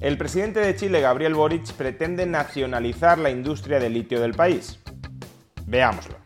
[0.00, 4.78] El presidente de Chile, Gabriel Boric, pretende nacionalizar la industria del litio del país.
[5.66, 6.16] Veámoslo.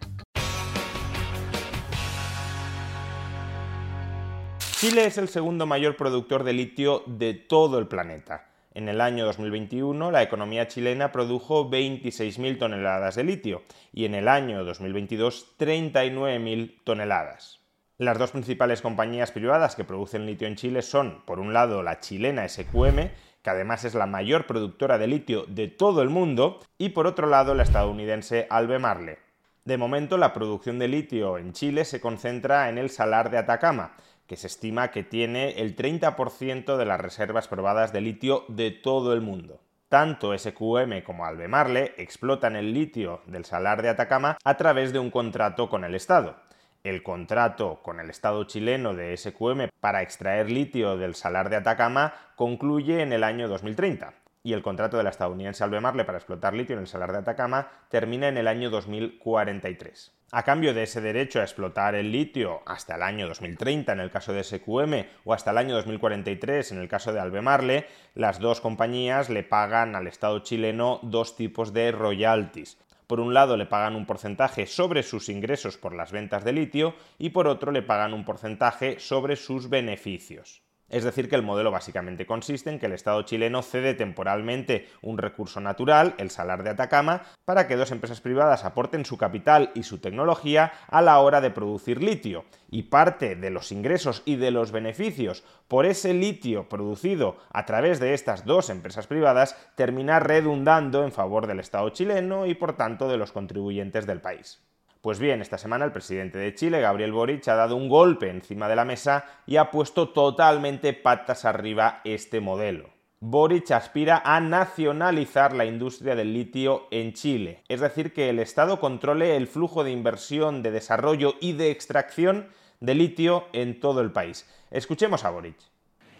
[4.72, 8.48] Chile es el segundo mayor productor de litio de todo el planeta.
[8.74, 14.28] En el año 2021 la economía chilena produjo 26.000 toneladas de litio y en el
[14.28, 17.58] año 2022 39.000 toneladas.
[17.96, 21.98] Las dos principales compañías privadas que producen litio en Chile son, por un lado, la
[21.98, 23.10] chilena SQM,
[23.42, 27.26] que además es la mayor productora de litio de todo el mundo, y por otro
[27.26, 29.18] lado la estadounidense Albemarle.
[29.64, 33.96] De momento la producción de litio en Chile se concentra en el salar de Atacama,
[34.26, 39.12] que se estima que tiene el 30% de las reservas probadas de litio de todo
[39.12, 39.60] el mundo.
[39.88, 45.10] Tanto SQM como Albemarle explotan el litio del salar de Atacama a través de un
[45.10, 46.36] contrato con el Estado.
[46.84, 52.14] El contrato con el Estado chileno de SQM para extraer litio del salar de Atacama
[52.36, 56.74] concluye en el año 2030 y el contrato de la estadounidense Albemarle para explotar litio
[56.74, 60.12] en el salar de Atacama termina en el año 2043.
[60.30, 64.10] A cambio de ese derecho a explotar el litio hasta el año 2030 en el
[64.10, 68.60] caso de SQM o hasta el año 2043 en el caso de Albemarle, las dos
[68.60, 72.78] compañías le pagan al Estado chileno dos tipos de royalties.
[73.08, 76.94] Por un lado le pagan un porcentaje sobre sus ingresos por las ventas de litio
[77.18, 80.67] y por otro le pagan un porcentaje sobre sus beneficios.
[80.88, 85.18] Es decir, que el modelo básicamente consiste en que el Estado chileno cede temporalmente un
[85.18, 89.82] recurso natural, el salar de Atacama, para que dos empresas privadas aporten su capital y
[89.82, 92.46] su tecnología a la hora de producir litio.
[92.70, 98.00] Y parte de los ingresos y de los beneficios por ese litio producido a través
[98.00, 103.08] de estas dos empresas privadas termina redundando en favor del Estado chileno y por tanto
[103.08, 104.67] de los contribuyentes del país.
[105.00, 108.68] Pues bien, esta semana el presidente de Chile, Gabriel Boric, ha dado un golpe encima
[108.68, 112.90] de la mesa y ha puesto totalmente patas arriba este modelo.
[113.20, 118.80] Boric aspira a nacionalizar la industria del litio en Chile, es decir, que el Estado
[118.80, 122.48] controle el flujo de inversión, de desarrollo y de extracción
[122.80, 124.48] de litio en todo el país.
[124.70, 125.56] Escuchemos a Boric.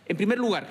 [0.06, 0.66] En primer lugar,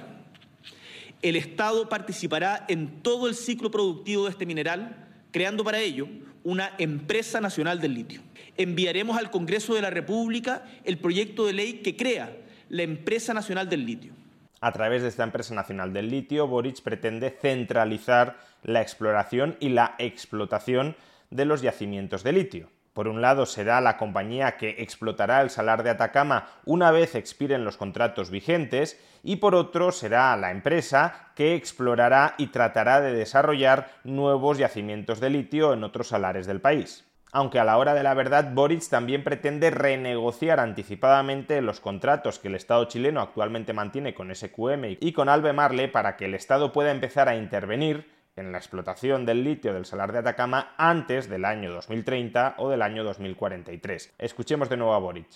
[1.22, 6.08] el Estado participará en todo el ciclo productivo de este mineral, creando para ello
[6.44, 8.22] una empresa nacional del litio.
[8.56, 12.36] Enviaremos al Congreso de la República el proyecto de ley que crea
[12.70, 14.14] la empresa nacional del litio.
[14.60, 19.96] A través de esta empresa nacional del litio, Boric pretende centralizar la exploración y la
[20.00, 20.96] explotación
[21.30, 22.70] de los yacimientos de litio.
[22.98, 27.64] Por un lado, será la compañía que explotará el salar de Atacama una vez expiren
[27.64, 33.92] los contratos vigentes y por otro será la empresa que explorará y tratará de desarrollar
[34.04, 37.06] nuevos yacimientos de litio en otros salares del país.
[37.32, 42.48] Aunque a la hora de la verdad Boric también pretende renegociar anticipadamente los contratos que
[42.48, 46.90] el Estado chileno actualmente mantiene con SQM y con Albemarle para que el Estado pueda
[46.90, 51.74] empezar a intervenir en la explotación del litio del salar de Atacama antes del año
[51.74, 54.14] 2030 o del año 2043.
[54.20, 55.28] Escuchemos de nuevo a Boric.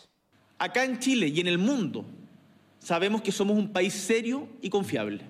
[0.59, 2.05] Acá en Chile y en el mundo
[2.79, 5.25] sabemos que somos un país serio y confiable.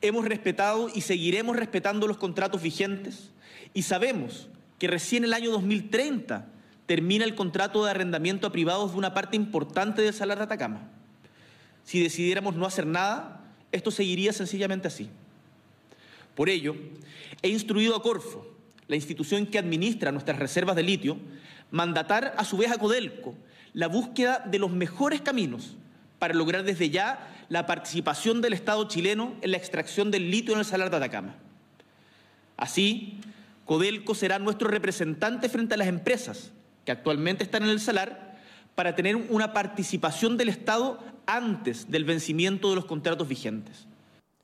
[0.00, 3.32] Hemos respetado y seguiremos respetando los contratos vigentes
[3.74, 6.46] y sabemos que recién el año 2030
[6.86, 10.88] termina el contrato de arrendamiento a privados de una parte importante del salar de Atacama.
[11.82, 13.40] Si decidiéramos no hacer nada,
[13.72, 15.10] esto seguiría sencillamente así.
[16.38, 16.76] Por ello,
[17.42, 18.46] he instruido a Corfo,
[18.86, 21.18] la institución que administra nuestras reservas de litio,
[21.72, 23.34] mandatar a su vez a Codelco
[23.72, 25.74] la búsqueda de los mejores caminos
[26.20, 30.60] para lograr desde ya la participación del Estado chileno en la extracción del litio en
[30.60, 31.34] el salar de Atacama.
[32.56, 33.18] Así,
[33.64, 36.52] Codelco será nuestro representante frente a las empresas
[36.84, 38.38] que actualmente están en el salar
[38.76, 43.88] para tener una participación del Estado antes del vencimiento de los contratos vigentes.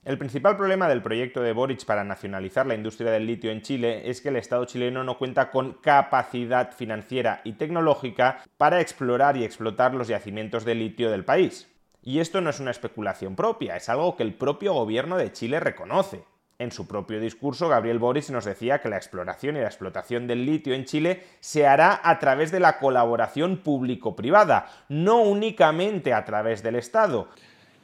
[0.05, 4.11] El principal problema del proyecto de Boric para nacionalizar la industria del litio en Chile
[4.11, 9.45] es que el Estado chileno no cuenta con capacidad financiera y tecnológica para explorar y
[9.45, 11.71] explotar los yacimientos de litio del país.
[12.03, 15.59] Y esto no es una especulación propia, es algo que el propio gobierno de Chile
[15.59, 16.23] reconoce.
[16.59, 20.45] En su propio discurso, Gabriel Boric nos decía que la exploración y la explotación del
[20.45, 26.63] litio en Chile se hará a través de la colaboración público-privada, no únicamente a través
[26.63, 27.29] del Estado.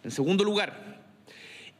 [0.04, 0.99] En segundo lugar,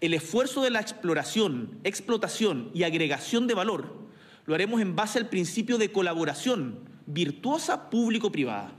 [0.00, 4.00] el esfuerzo de la exploración, explotación y agregación de valor
[4.47, 8.73] lo haremos en base al principio de colaboración virtuosa público-privada.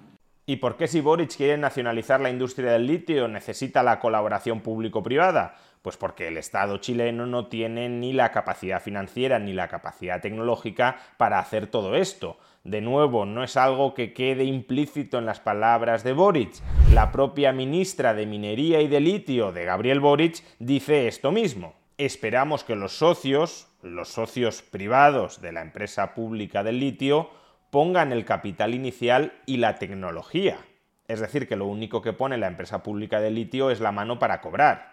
[0.51, 5.55] ¿Y por qué si Boric quiere nacionalizar la industria del litio necesita la colaboración público-privada?
[5.81, 10.97] Pues porque el Estado chileno no tiene ni la capacidad financiera ni la capacidad tecnológica
[11.15, 12.37] para hacer todo esto.
[12.65, 16.55] De nuevo, no es algo que quede implícito en las palabras de Boric.
[16.93, 21.75] La propia ministra de Minería y de Litio de Gabriel Boric dice esto mismo.
[21.97, 27.29] Esperamos que los socios, los socios privados de la empresa pública del litio,
[27.71, 30.59] pongan el capital inicial y la tecnología.
[31.07, 34.19] Es decir, que lo único que pone la empresa pública de litio es la mano
[34.19, 34.91] para cobrar.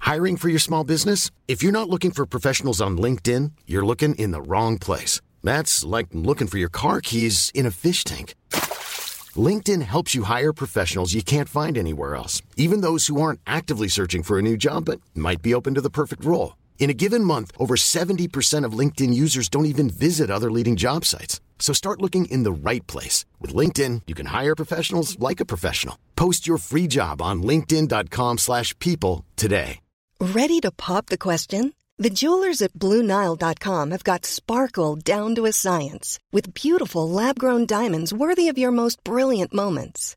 [0.00, 1.32] Hiring for your small business?
[1.48, 5.20] If you're not looking for professionals on LinkedIn, you're looking in the wrong place.
[5.42, 8.34] That's like looking for your car keys in a fish tank.
[9.36, 13.88] LinkedIn helps you hire professionals you can't find anywhere else, even those who aren't actively
[13.88, 16.54] searching for a new job but might be open to the perfect role.
[16.78, 21.04] In a given month, over 70% of LinkedIn users don't even visit other leading job
[21.04, 21.40] sites.
[21.58, 23.24] So start looking in the right place.
[23.40, 25.98] With LinkedIn, you can hire professionals like a professional.
[26.14, 29.80] Post your free job on linkedin.com slash people today.
[30.20, 31.74] Ready to pop the question?
[31.98, 38.14] The jewelers at BlueNile.com have got sparkle down to a science with beautiful lab-grown diamonds
[38.14, 40.16] worthy of your most brilliant moments.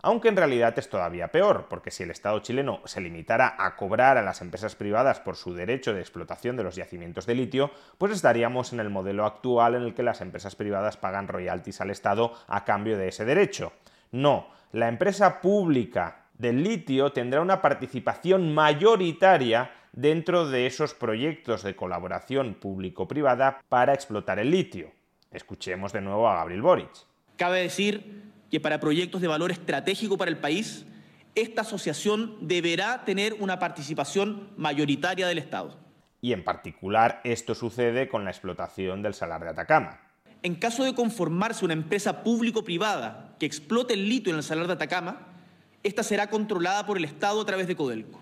[0.00, 4.16] Aunque en realidad es todavía peor, porque si el Estado chileno se limitara a cobrar
[4.16, 8.12] a las empresas privadas por su derecho de explotación de los yacimientos de litio, pues
[8.12, 12.32] estaríamos en el modelo actual en el que las empresas privadas pagan royalties al Estado
[12.46, 13.72] a cambio de ese derecho.
[14.12, 21.74] No, la empresa pública del litio tendrá una participación mayoritaria dentro de esos proyectos de
[21.74, 24.92] colaboración público-privada para explotar el litio.
[25.32, 26.90] Escuchemos de nuevo a Gabriel Boric.
[27.36, 30.86] Cabe decir que para proyectos de valor estratégico para el país,
[31.34, 35.78] esta asociación deberá tener una participación mayoritaria del Estado.
[36.20, 40.00] Y en particular esto sucede con la explotación del salar de Atacama.
[40.42, 44.72] En caso de conformarse una empresa público-privada que explote el litio en el salar de
[44.72, 45.28] Atacama,
[45.82, 48.20] esta será controlada por el Estado a través de Codelco.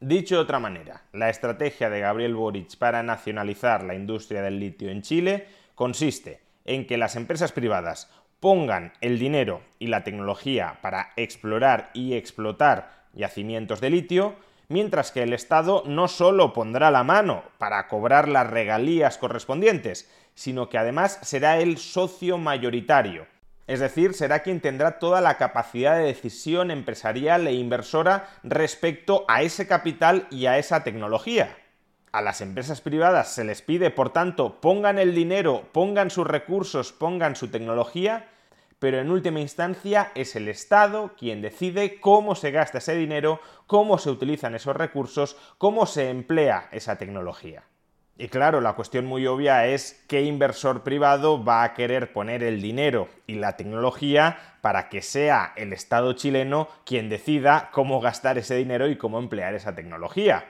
[0.00, 4.90] Dicho de otra manera, la estrategia de Gabriel Boric para nacionalizar la industria del litio
[4.90, 11.12] en Chile consiste en que las empresas privadas pongan el dinero y la tecnología para
[11.16, 14.34] explorar y explotar yacimientos de litio,
[14.68, 20.68] mientras que el Estado no solo pondrá la mano para cobrar las regalías correspondientes, sino
[20.68, 23.26] que además será el socio mayoritario.
[23.66, 29.42] Es decir, será quien tendrá toda la capacidad de decisión empresarial e inversora respecto a
[29.42, 31.56] ese capital y a esa tecnología.
[32.12, 36.92] A las empresas privadas se les pide, por tanto, pongan el dinero, pongan sus recursos,
[36.92, 38.26] pongan su tecnología,
[38.80, 43.96] pero en última instancia es el Estado quien decide cómo se gasta ese dinero, cómo
[43.96, 47.62] se utilizan esos recursos, cómo se emplea esa tecnología.
[48.18, 52.60] Y claro, la cuestión muy obvia es qué inversor privado va a querer poner el
[52.60, 58.56] dinero y la tecnología para que sea el Estado chileno quien decida cómo gastar ese
[58.56, 60.44] dinero y cómo emplear esa tecnología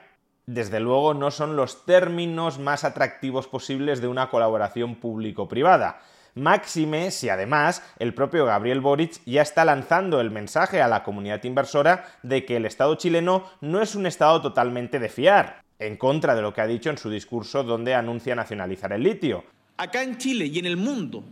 [0.45, 6.01] desde luego no son los términos más atractivos posibles de una colaboración público-privada.
[6.33, 11.43] Máxime si además el propio Gabriel Boric ya está lanzando el mensaje a la comunidad
[11.43, 16.35] inversora de que el Estado chileno no es un Estado totalmente de fiar, en contra
[16.35, 19.43] de lo que ha dicho en su discurso donde anuncia nacionalizar el litio.
[19.77, 21.23] Acá en Chile y en el mundo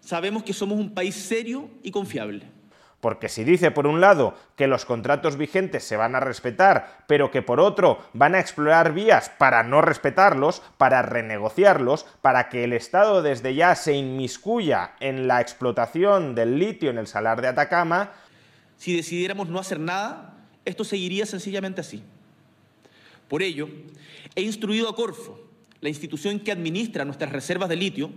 [0.00, 2.42] sabemos que somos un país serio y confiable.
[3.04, 7.30] Porque si dice por un lado que los contratos vigentes se van a respetar, pero
[7.30, 12.72] que por otro van a explorar vías para no respetarlos, para renegociarlos, para que el
[12.72, 18.12] Estado desde ya se inmiscuya en la explotación del litio en el salar de Atacama,
[18.78, 22.02] si decidiéramos no hacer nada, esto seguiría sencillamente así.
[23.28, 23.68] Por ello,
[24.34, 25.38] he instruido a Corfo,
[25.82, 28.10] la institución que administra nuestras reservas de litio,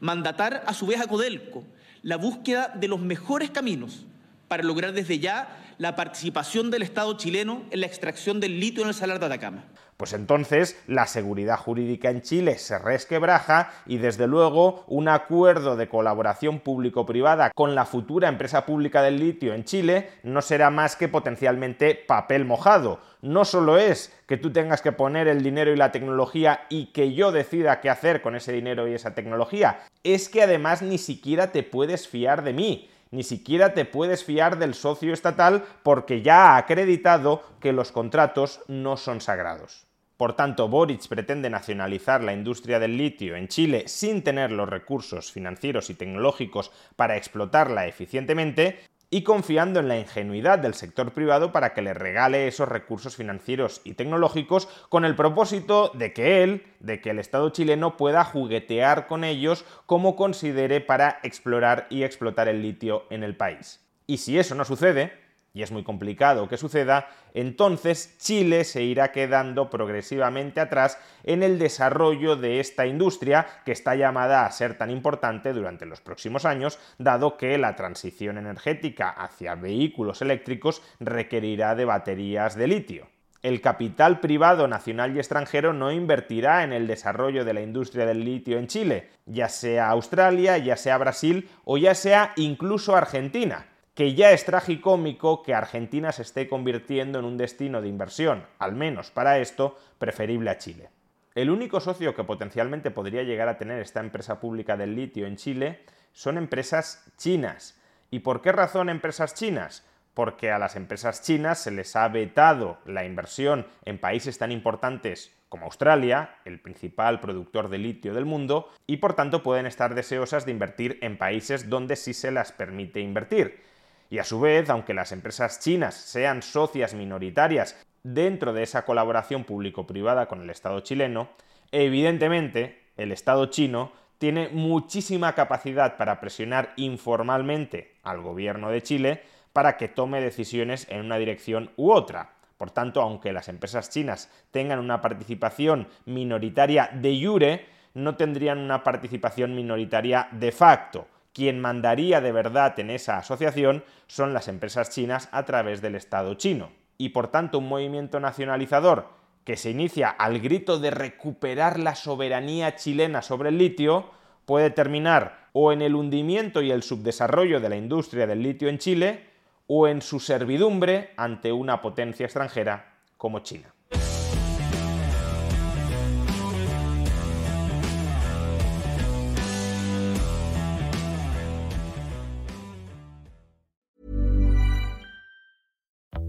[0.00, 1.62] mandatar a su vez a Codelco
[2.00, 4.06] la búsqueda de los mejores caminos
[4.50, 5.46] para lograr desde ya
[5.78, 9.62] la participación del Estado chileno en la extracción del litio en el Salar de Atacama.
[9.96, 15.88] Pues entonces la seguridad jurídica en Chile se resquebraja y desde luego un acuerdo de
[15.88, 21.06] colaboración público-privada con la futura empresa pública del litio en Chile no será más que
[21.06, 22.98] potencialmente papel mojado.
[23.22, 27.14] No solo es que tú tengas que poner el dinero y la tecnología y que
[27.14, 31.52] yo decida qué hacer con ese dinero y esa tecnología, es que además ni siquiera
[31.52, 36.52] te puedes fiar de mí ni siquiera te puedes fiar del socio estatal porque ya
[36.52, 39.86] ha acreditado que los contratos no son sagrados.
[40.20, 45.32] Por tanto, Boric pretende nacionalizar la industria del litio en Chile sin tener los recursos
[45.32, 51.74] financieros y tecnológicos para explotarla eficientemente y confiando en la ingenuidad del sector privado para
[51.74, 57.00] que le regale esos recursos financieros y tecnológicos con el propósito de que él, de
[57.00, 62.62] que el Estado chileno pueda juguetear con ellos como considere para explorar y explotar el
[62.62, 63.80] litio en el país.
[64.06, 65.12] Y si eso no sucede,
[65.52, 71.58] y es muy complicado que suceda, entonces Chile se irá quedando progresivamente atrás en el
[71.58, 76.78] desarrollo de esta industria que está llamada a ser tan importante durante los próximos años,
[76.98, 83.08] dado que la transición energética hacia vehículos eléctricos requerirá de baterías de litio.
[83.42, 88.22] El capital privado nacional y extranjero no invertirá en el desarrollo de la industria del
[88.22, 93.69] litio en Chile, ya sea Australia, ya sea Brasil o ya sea incluso Argentina
[94.00, 98.74] que ya es tragicómico que Argentina se esté convirtiendo en un destino de inversión, al
[98.74, 100.88] menos para esto, preferible a Chile.
[101.34, 105.36] El único socio que potencialmente podría llegar a tener esta empresa pública del litio en
[105.36, 107.78] Chile son empresas chinas.
[108.10, 109.86] ¿Y por qué razón empresas chinas?
[110.14, 115.36] Porque a las empresas chinas se les ha vetado la inversión en países tan importantes
[115.50, 120.46] como Australia, el principal productor de litio del mundo, y por tanto pueden estar deseosas
[120.46, 123.68] de invertir en países donde sí se las permite invertir.
[124.10, 129.44] Y a su vez, aunque las empresas chinas sean socias minoritarias dentro de esa colaboración
[129.44, 131.28] público-privada con el Estado chileno,
[131.70, 139.76] evidentemente el Estado chino tiene muchísima capacidad para presionar informalmente al gobierno de Chile para
[139.76, 142.32] que tome decisiones en una dirección u otra.
[142.58, 148.82] Por tanto, aunque las empresas chinas tengan una participación minoritaria de jure, no tendrían una
[148.82, 155.28] participación minoritaria de facto quien mandaría de verdad en esa asociación son las empresas chinas
[155.32, 156.70] a través del Estado chino.
[156.98, 159.08] Y por tanto un movimiento nacionalizador
[159.44, 164.10] que se inicia al grito de recuperar la soberanía chilena sobre el litio
[164.44, 168.78] puede terminar o en el hundimiento y el subdesarrollo de la industria del litio en
[168.78, 169.24] Chile
[169.66, 173.72] o en su servidumbre ante una potencia extranjera como China.